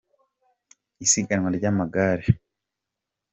[1.05, 2.25] Isiganwa ry’amagare